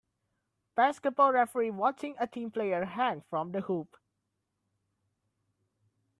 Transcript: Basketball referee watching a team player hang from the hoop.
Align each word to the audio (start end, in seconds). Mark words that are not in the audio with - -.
Basketball 0.73 1.31
referee 1.31 1.69
watching 1.69 2.15
a 2.17 2.25
team 2.25 2.49
player 2.49 2.85
hang 2.85 3.21
from 3.29 3.51
the 3.51 3.61
hoop. 3.61 3.97